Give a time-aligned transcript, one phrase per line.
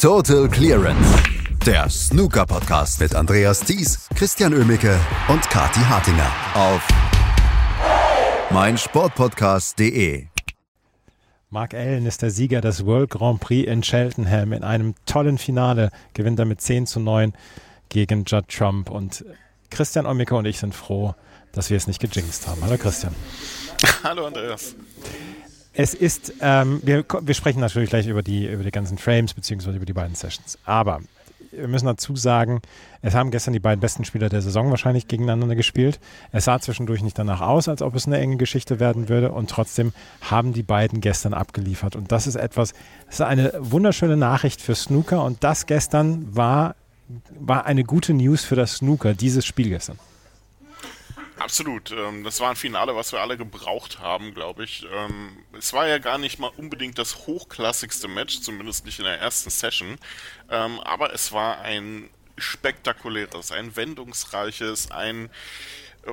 [0.00, 1.22] Total Clearance.
[1.66, 6.88] Der Snooker Podcast mit Andreas Thies, Christian Ömicke und Kati Hartinger auf
[8.50, 10.24] meinsportpodcast.de.
[11.50, 15.90] Mark Allen ist der Sieger des World Grand Prix in Cheltenham in einem tollen Finale,
[16.14, 17.34] gewinnt er mit 10 zu 9
[17.90, 19.26] gegen Judd Trump und
[19.68, 21.14] Christian Ömicke und ich sind froh,
[21.52, 22.62] dass wir es nicht gejinxt haben.
[22.62, 23.14] Hallo Christian.
[24.02, 24.74] Hallo Andreas.
[25.82, 29.78] Es ist, ähm, wir, wir sprechen natürlich gleich über die, über die ganzen Frames beziehungsweise
[29.78, 30.58] über die beiden Sessions.
[30.66, 31.00] Aber
[31.52, 32.60] wir müssen dazu sagen,
[33.00, 35.98] es haben gestern die beiden besten Spieler der Saison wahrscheinlich gegeneinander gespielt.
[36.32, 39.32] Es sah zwischendurch nicht danach aus, als ob es eine enge Geschichte werden würde.
[39.32, 41.96] Und trotzdem haben die beiden gestern abgeliefert.
[41.96, 42.74] Und das ist etwas,
[43.06, 45.24] das ist eine wunderschöne Nachricht für Snooker.
[45.24, 46.74] Und das gestern war,
[47.38, 49.98] war eine gute News für das Snooker, dieses Spiel gestern.
[51.40, 51.90] Absolut.
[51.90, 54.86] Ähm, das war ein Finale, was wir alle gebraucht haben, glaube ich.
[54.92, 59.18] Ähm, es war ja gar nicht mal unbedingt das hochklassigste Match, zumindest nicht in der
[59.18, 59.96] ersten Session.
[60.50, 65.30] Ähm, aber es war ein spektakuläres, ein wendungsreiches, ein
[66.02, 66.12] äh,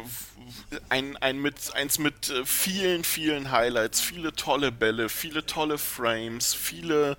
[0.88, 6.54] ein, ein mit, eins mit äh, vielen, vielen Highlights, viele tolle Bälle, viele tolle Frames,
[6.54, 7.18] viele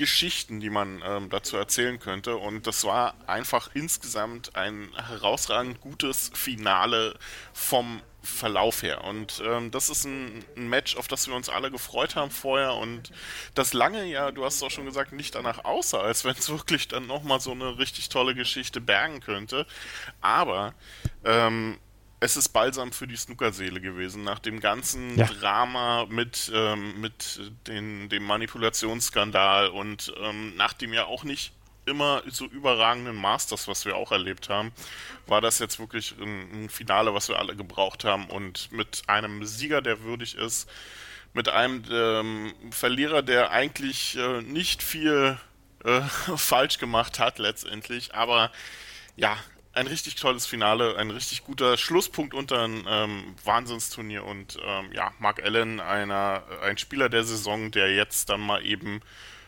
[0.00, 2.36] Geschichten, die man ähm, dazu erzählen könnte.
[2.36, 7.18] Und das war einfach insgesamt ein herausragend gutes Finale
[7.52, 9.04] vom Verlauf her.
[9.04, 12.76] Und ähm, das ist ein, ein, Match, auf das wir uns alle gefreut haben vorher
[12.76, 13.12] und
[13.54, 16.48] das lange ja, du hast es auch schon gesagt, nicht danach aussah, als wenn es
[16.50, 19.66] wirklich dann nochmal so eine richtig tolle Geschichte bergen könnte.
[20.22, 20.74] Aber
[21.24, 21.78] ähm,
[22.20, 24.22] es ist balsam für die Snookerseele gewesen.
[24.22, 25.26] Nach dem ganzen ja.
[25.26, 31.52] Drama mit, ähm, mit den, dem Manipulationsskandal und ähm, nach dem ja auch nicht
[31.86, 34.70] immer so überragenden Masters, was wir auch erlebt haben,
[35.26, 39.44] war das jetzt wirklich ein, ein Finale, was wir alle gebraucht haben und mit einem
[39.46, 40.68] Sieger, der würdig ist,
[41.32, 45.38] mit einem ähm, Verlierer, der eigentlich äh, nicht viel
[45.84, 46.00] äh,
[46.36, 48.52] falsch gemacht hat letztendlich, aber
[49.16, 49.36] ja,
[49.80, 55.10] ein richtig tolles Finale, ein richtig guter Schlusspunkt unter ein ähm, Wahnsinnsturnier und ähm, ja,
[55.18, 59.00] Mark Allen, einer, ein Spieler der Saison, der jetzt dann mal eben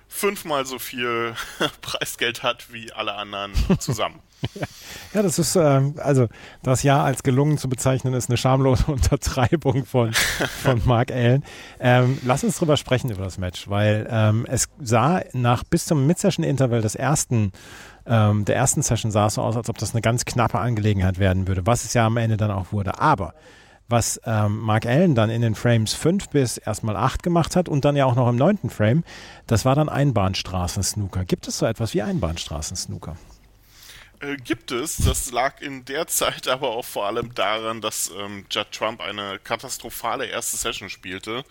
[0.09, 1.35] fünfmal so viel
[1.83, 4.21] Preisgeld hat wie alle anderen zusammen.
[5.15, 6.29] ja, das ist, ähm, also
[6.63, 11.45] das Jahr als gelungen zu bezeichnen, ist eine schamlose Untertreibung von, von Mark Allen.
[11.79, 16.07] Ähm, lass uns drüber sprechen über das Match, weil ähm, es sah nach bis zum
[16.07, 17.53] Mid-Session-Interval des ersten
[18.07, 21.19] ähm, der ersten Session sah es so aus, als ob das eine ganz knappe Angelegenheit
[21.19, 23.01] werden würde, was es ja am Ende dann auch wurde.
[23.01, 23.35] Aber
[23.89, 27.85] was ähm, Mark Allen dann in den Frames 5 bis erstmal 8 gemacht hat und
[27.85, 29.05] dann ja auch noch im neunten Frame,
[29.47, 31.25] das war dann Einbahnstraßen-Snooker.
[31.25, 33.17] Gibt es so etwas wie Einbahnstraßen-Snooker?
[34.23, 34.99] Äh, gibt es.
[34.99, 39.41] Das lag in der Zeit aber auch vor allem daran, dass ähm, Judd Trump eine
[39.41, 41.45] katastrophale erste Session spielte.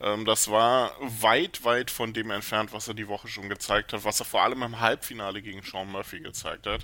[0.00, 4.04] Ähm, das war weit, weit von dem entfernt, was er die Woche schon gezeigt hat,
[4.04, 6.82] was er vor allem im Halbfinale gegen Sean Murphy gezeigt hat.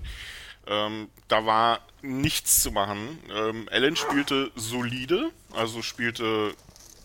[0.67, 3.19] Ähm, da war nichts zu machen.
[3.31, 6.55] Ähm, Allen spielte solide, also spielte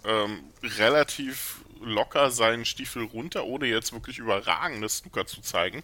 [0.05, 5.83] ähm, relativ locker seinen Stiefel runter, ohne jetzt wirklich überragendes Snooker zu zeigen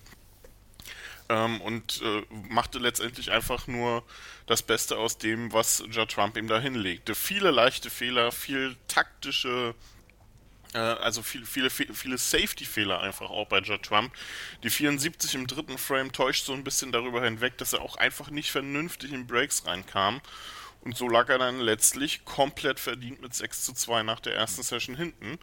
[1.29, 4.03] ähm, und äh, machte letztendlich einfach nur
[4.45, 7.15] das Beste aus dem, was Ja Trump ihm da hinlegte.
[7.15, 9.75] Viele leichte Fehler, viel taktische
[10.75, 14.13] äh, also viele, viele, viele Safety-Fehler einfach auch bei Ja Trump.
[14.63, 18.29] Die 74 im dritten Frame täuscht so ein bisschen darüber hinweg, dass er auch einfach
[18.29, 20.21] nicht vernünftig in Breaks reinkam.
[20.81, 24.61] Und so lag er dann letztlich komplett verdient mit 6 zu 2 nach der ersten
[24.61, 25.39] Session hinten.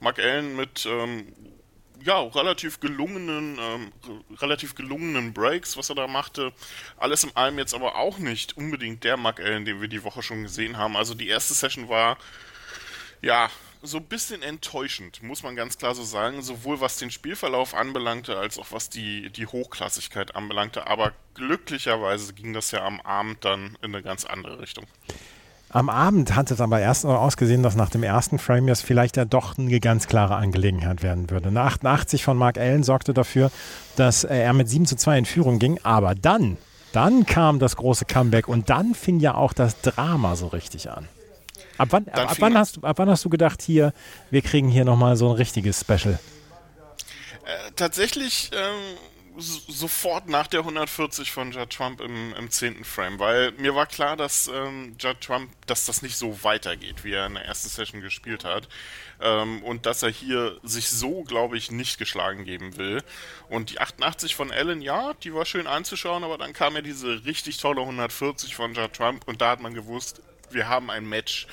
[0.00, 1.34] Mark Allen mit ähm,
[2.04, 3.92] ja, relativ gelungenen, ähm,
[4.36, 6.52] relativ gelungenen Breaks, was er da machte.
[6.96, 10.22] Alles in allem jetzt aber auch nicht unbedingt der Mark Allen, den wir die Woche
[10.22, 10.96] schon gesehen haben.
[10.96, 12.18] Also die erste Session war,
[13.20, 13.50] ja,
[13.82, 18.36] so ein bisschen enttäuschend, muss man ganz klar so sagen, sowohl was den Spielverlauf anbelangte,
[18.36, 20.86] als auch was die, die Hochklassigkeit anbelangte.
[20.86, 24.86] Aber glücklicherweise ging das ja am Abend dann in eine ganz andere Richtung.
[25.70, 29.26] Am Abend hat es aber erst ausgesehen, dass nach dem ersten Frame jetzt vielleicht ja
[29.26, 31.48] doch eine ganz klare Angelegenheit werden würde.
[31.48, 33.50] Eine 88 von Mark Allen sorgte dafür,
[33.96, 35.78] dass er mit 7 zu 2 in Führung ging.
[35.82, 36.56] Aber dann,
[36.92, 41.06] dann kam das große Comeback und dann fing ja auch das Drama so richtig an.
[41.76, 43.92] Ab wann, ab, ab wann, hast, ab wann hast du gedacht, hier,
[44.30, 46.18] wir kriegen hier nochmal so ein richtiges Special?
[47.44, 48.98] Äh, tatsächlich ähm,
[49.38, 52.84] sofort nach der 140 von Judd Trump im, im 10.
[52.84, 57.12] Frame, weil mir war klar, dass ähm, Judd Trump, dass das nicht so weitergeht, wie
[57.12, 58.68] er in der ersten Session gespielt hat.
[59.20, 63.02] Ähm, und dass er hier sich so, glaube ich, nicht geschlagen geben will.
[63.48, 67.24] Und die 88 von Allen, ja, die war schön anzuschauen, aber dann kam ja diese
[67.24, 70.20] richtig tolle 140 von Judd Trump und da hat man gewusst,
[70.50, 71.46] wir haben ein Match.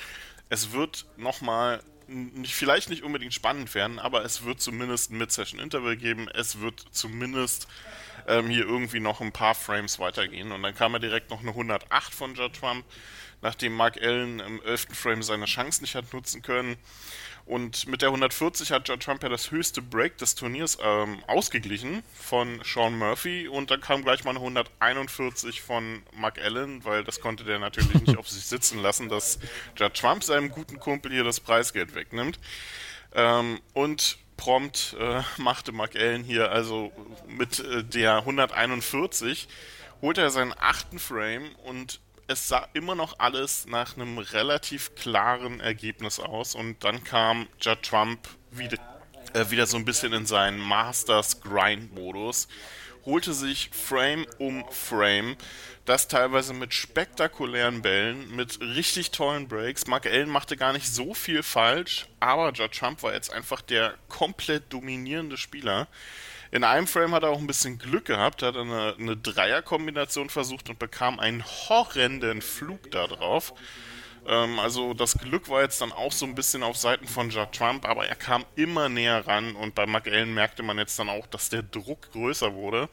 [0.48, 1.82] Es wird nochmal
[2.44, 6.28] vielleicht nicht unbedingt spannend werden, aber es wird zumindest ein Mid-Session-Interval geben.
[6.28, 7.66] Es wird zumindest
[8.26, 10.52] ähm, hier irgendwie noch ein paar Frames weitergehen.
[10.52, 12.84] Und dann kam er direkt noch eine 108 von Judd Trump,
[13.42, 14.88] nachdem Mark Allen im 11.
[14.92, 16.76] Frame seine Chance nicht hat nutzen können.
[17.46, 22.02] Und mit der 140 hat Judd Trump ja das höchste Break des Turniers ähm, ausgeglichen
[22.12, 27.20] von Sean Murphy und dann kam gleich mal eine 141 von Mark Allen, weil das
[27.20, 29.38] konnte der natürlich nicht auf sich sitzen lassen, dass
[29.76, 32.40] Judd Trump seinem guten Kumpel hier das Preisgeld wegnimmt.
[33.14, 36.90] Ähm, und prompt äh, machte Mark Allen hier also
[37.28, 39.46] mit äh, der 141
[40.02, 45.60] holte er seinen achten Frame und es sah immer noch alles nach einem relativ klaren
[45.60, 48.78] Ergebnis aus und dann kam Judd Trump wieder,
[49.32, 52.48] äh, wieder so ein bisschen in seinen Masters Grind Modus,
[53.04, 55.36] holte sich Frame um Frame,
[55.84, 59.86] das teilweise mit spektakulären Bällen, mit richtig tollen Breaks.
[59.86, 63.94] Mark Allen machte gar nicht so viel falsch, aber Judd Trump war jetzt einfach der
[64.08, 65.86] komplett dominierende Spieler.
[66.50, 70.68] In einem Frame hat er auch ein bisschen Glück gehabt, hat eine, eine Dreierkombination versucht
[70.68, 73.52] und bekam einen horrenden Flug da drauf.
[74.26, 77.52] Ähm, also das Glück war jetzt dann auch so ein bisschen auf Seiten von Judd
[77.52, 81.26] Trump, aber er kam immer näher ran und bei McAllen merkte man jetzt dann auch,
[81.26, 82.88] dass der Druck größer wurde.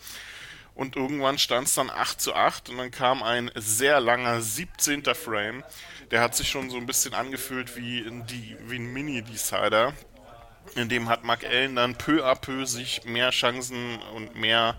[0.75, 5.03] Und irgendwann stand es dann 8 zu 8 und dann kam ein sehr langer 17.
[5.13, 5.63] Frame.
[6.09, 9.93] Der hat sich schon so ein bisschen angefühlt wie, die, wie ein Mini-Decider.
[10.75, 14.75] In dem hat Mark Allen dann peu à peu sich mehr Chancen und mehr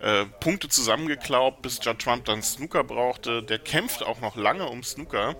[0.00, 3.42] äh, Punkte zusammengeklaubt, bis Judd Trump dann Snooker brauchte.
[3.42, 5.36] Der kämpft auch noch lange um Snooker,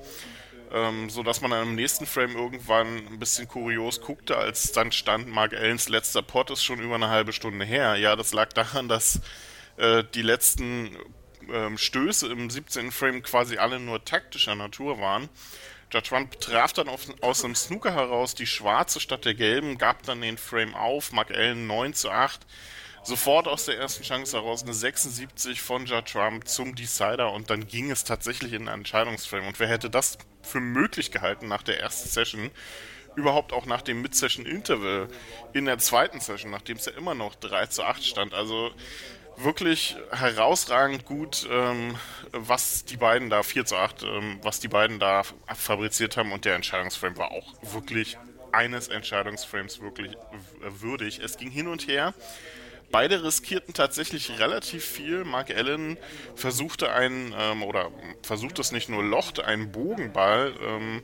[0.73, 5.29] ähm, sodass man dann im nächsten Frame irgendwann ein bisschen kurios guckte, als dann stand,
[5.29, 7.97] Mark Allens letzter Pot ist schon über eine halbe Stunde her.
[7.97, 9.21] Ja, das lag daran, dass
[9.77, 10.95] äh, die letzten
[11.51, 12.93] äh, Stöße im 17.
[12.93, 15.29] Frame quasi alle nur taktischer Natur waren.
[15.93, 20.03] Judge Trump traf dann auf, aus dem Snooker heraus die schwarze statt der gelben, gab
[20.05, 22.47] dann den Frame auf, Mark Allen 9 zu 8.
[23.03, 27.67] Sofort aus der ersten Chance heraus eine 76 von Judge Trump zum Decider und dann
[27.67, 29.47] ging es tatsächlich in einen Entscheidungsframe.
[29.47, 32.51] Und wer hätte das für möglich gehalten nach der ersten Session?
[33.17, 35.09] Überhaupt auch nach dem Mid-Session-Interval
[35.55, 38.35] in der zweiten Session, nachdem es ja immer noch 3 zu 8 stand.
[38.35, 38.71] Also
[39.37, 41.97] wirklich herausragend gut, ähm,
[42.33, 45.23] was die beiden da, 4 zu 8, ähm, was die beiden da
[45.55, 48.19] fabriziert haben und der Entscheidungsframe war auch wirklich
[48.53, 50.17] eines Entscheidungsframes wirklich
[50.61, 51.21] würdig.
[51.21, 52.15] Es ging hin und her.
[52.91, 55.25] Beide riskierten tatsächlich relativ viel.
[55.25, 55.97] Mark Allen
[56.35, 57.91] versuchte einen, ähm, oder
[58.23, 61.03] versucht es nicht nur, lochte einen Bogenball ähm,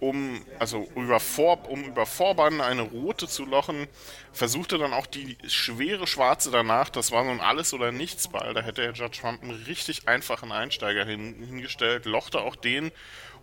[0.00, 3.88] um, also über, Vor, um über Vorbann eine rote zu lochen,
[4.32, 8.84] versuchte dann auch die schwere schwarze danach, das war ein Alles- oder Nichts-Ball, da hätte
[8.94, 12.92] Judge Trump einen richtig einfachen Einsteiger hin, hingestellt, lochte auch den,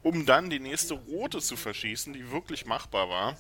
[0.03, 3.37] um dann die nächste rote zu verschießen, die wirklich machbar war.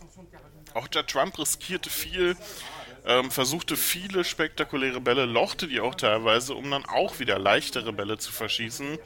[0.73, 2.35] Auch Judge Trump riskierte viel,
[3.05, 8.17] ähm, versuchte viele spektakuläre Bälle, lochte die auch teilweise, um dann auch wieder leichtere Bälle
[8.17, 8.97] zu verschießen.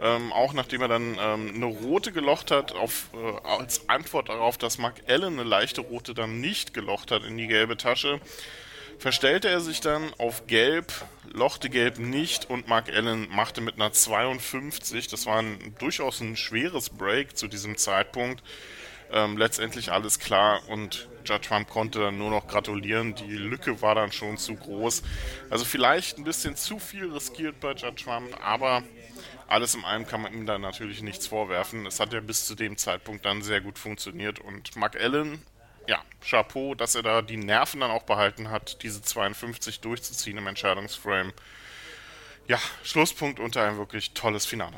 [0.00, 4.58] Ähm, auch nachdem er dann ähm, eine rote gelocht hat, auf, äh, als Antwort darauf,
[4.58, 8.20] dass Mark Allen eine leichte rote dann nicht gelocht hat in die gelbe Tasche,
[8.98, 10.92] verstellte er sich dann auf Gelb,
[11.32, 16.36] lochte Gelb nicht und Mark Allen machte mit einer 52, das war ein, durchaus ein
[16.36, 18.42] schweres Break zu diesem Zeitpunkt,
[19.12, 23.14] ähm, letztendlich alles klar und Judge Trump konnte dann nur noch gratulieren.
[23.14, 25.02] Die Lücke war dann schon zu groß.
[25.50, 28.82] Also vielleicht ein bisschen zu viel riskiert bei Judge Trump, aber
[29.48, 31.86] alles in allem kann man ihm da natürlich nichts vorwerfen.
[31.86, 35.42] Es hat ja bis zu dem Zeitpunkt dann sehr gut funktioniert und Mark Allen,
[35.86, 40.46] ja, Chapeau, dass er da die Nerven dann auch behalten hat, diese 52 durchzuziehen im
[40.46, 41.32] Entscheidungsframe.
[42.48, 44.76] Ja, Schlusspunkt unter ein wirklich tolles Finale.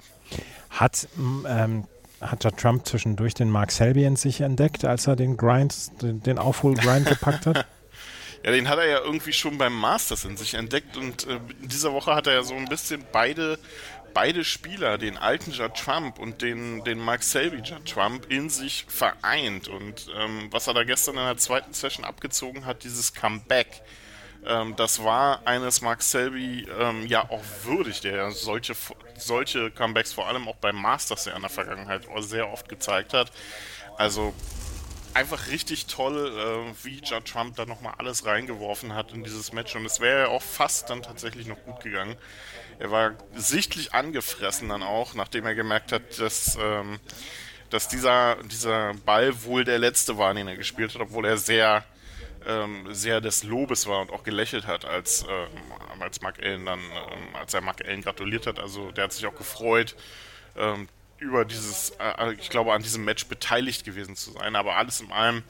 [0.70, 1.86] Hat, ähm,
[2.20, 6.22] hat ja Trump zwischendurch den Mark Selby in sich entdeckt, als er den Grind, den,
[6.22, 7.66] den Aufholgrind gepackt hat?
[8.44, 11.68] Ja, den hat er ja irgendwie schon beim Masters in sich entdeckt und äh, in
[11.68, 13.58] dieser Woche hat er ja so ein bisschen beide
[14.14, 18.84] beide Spieler, den alten Judd Trump und den, den Mark Selby Judd Trump, in sich
[18.88, 19.68] vereint.
[19.68, 23.82] Und ähm, was er da gestern in der zweiten Session abgezogen hat, dieses Comeback,
[24.46, 28.74] ähm, das war eines Mark Selby ähm, ja auch würdig, der solche,
[29.16, 33.30] solche Comebacks vor allem auch beim Masters ja in der Vergangenheit sehr oft gezeigt hat.
[33.96, 34.34] Also
[35.14, 39.74] einfach richtig toll, äh, wie Judd Trump da nochmal alles reingeworfen hat in dieses Match.
[39.74, 42.16] Und es wäre ja auch fast dann tatsächlich noch gut gegangen.
[42.78, 47.00] Er war sichtlich angefressen dann auch, nachdem er gemerkt hat, dass, ähm,
[47.70, 51.84] dass dieser, dieser Ball wohl der letzte war, den er gespielt hat, obwohl er sehr,
[52.48, 56.80] ähm, sehr des Lobes war und auch gelächelt hat, als, ähm, als Mark Allen dann,
[56.80, 58.58] ähm, als er Mark Allen gratuliert hat.
[58.58, 59.94] Also der hat sich auch gefreut,
[60.56, 60.88] ähm,
[61.18, 64.56] über dieses, äh, ich glaube, an diesem Match beteiligt gewesen zu sein.
[64.56, 65.42] Aber alles in allem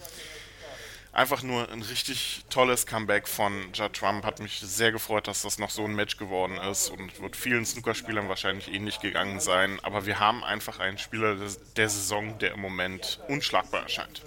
[1.12, 4.24] einfach nur ein richtig tolles Comeback von Judd Trump.
[4.24, 7.64] Hat mich sehr gefreut, dass das noch so ein Match geworden ist und wird vielen
[7.64, 9.78] Snookerspielern wahrscheinlich ähnlich gegangen sein.
[9.82, 11.36] Aber wir haben einfach einen Spieler
[11.76, 14.22] der Saison, der im Moment unschlagbar erscheint.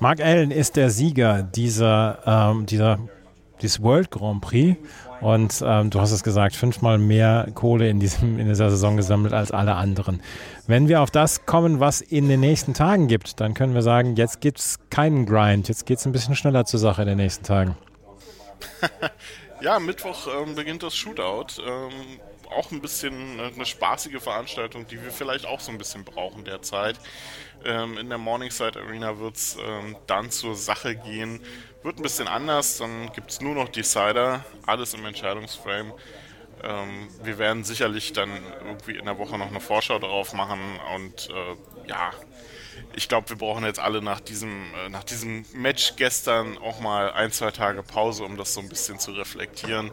[0.00, 2.98] Mark Allen ist der Sieger dieser, ähm, dieser,
[3.60, 4.78] dieses World Grand Prix.
[5.20, 9.34] Und ähm, du hast es gesagt, fünfmal mehr Kohle in, diesem, in dieser Saison gesammelt
[9.34, 10.22] als alle anderen.
[10.66, 14.16] Wenn wir auf das kommen, was in den nächsten Tagen gibt, dann können wir sagen,
[14.16, 15.68] jetzt gibt es keinen Grind.
[15.68, 17.76] Jetzt geht es ein bisschen schneller zur Sache in den nächsten Tagen.
[19.60, 21.60] ja, Mittwoch ähm, beginnt das Shootout.
[21.60, 22.20] Ähm,
[22.52, 26.98] auch ein bisschen eine spaßige Veranstaltung, die wir vielleicht auch so ein bisschen brauchen derzeit.
[27.64, 31.40] Ähm, in der Morningside Arena wird es ähm, dann zur Sache gehen.
[31.82, 35.92] Wird ein bisschen anders, dann gibt es nur noch Decider, alles im Entscheidungsframe.
[36.62, 38.30] Ähm, wir werden sicherlich dann
[38.64, 40.60] irgendwie in der Woche noch eine Vorschau darauf machen
[40.94, 42.10] und äh, ja,
[42.94, 47.12] ich glaube, wir brauchen jetzt alle nach diesem, äh, nach diesem Match gestern auch mal
[47.12, 49.90] ein, zwei Tage Pause, um das so ein bisschen zu reflektieren.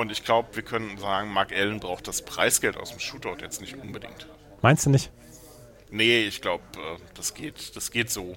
[0.00, 3.60] Und ich glaube, wir können sagen, Mark Allen braucht das Preisgeld aus dem Shootout jetzt
[3.60, 4.26] nicht unbedingt.
[4.62, 5.10] Meinst du nicht?
[5.90, 8.34] Nee, ich glaube, äh, das geht, das geht so.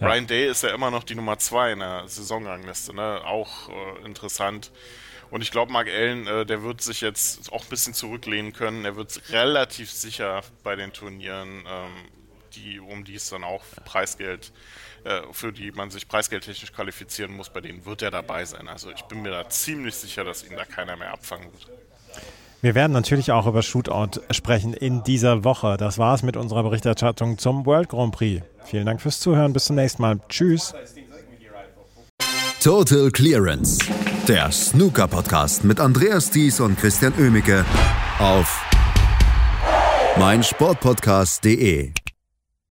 [0.00, 0.08] Ja.
[0.08, 3.20] Ryan Day ist ja immer noch die Nummer zwei in der Saisonrangliste, ne?
[3.24, 4.72] Auch äh, interessant.
[5.30, 8.84] Und ich glaube, Mark Allen, äh, der wird sich jetzt auch ein bisschen zurücklehnen können.
[8.84, 11.92] Er wird relativ sicher bei den Turnieren, ähm,
[12.54, 14.52] die, um die es dann auch Preisgeld,
[15.04, 18.68] äh, für die man sich preisgeldtechnisch qualifizieren muss, bei denen wird er dabei sein.
[18.68, 21.68] Also ich bin mir da ziemlich sicher, dass ihn da keiner mehr abfangen wird.
[22.60, 25.76] Wir werden natürlich auch über Shootout sprechen in dieser Woche.
[25.76, 28.42] Das war es mit unserer Berichterstattung zum World Grand Prix.
[28.64, 29.52] Vielen Dank fürs Zuhören.
[29.52, 30.18] Bis zum nächsten Mal.
[30.28, 30.74] Tschüss.
[32.60, 33.78] Total Clearance.
[34.26, 37.64] Der Snooker-Podcast mit Andreas Thies und Christian Ömicke
[38.18, 38.64] auf
[40.18, 41.92] meinsportpodcast.de.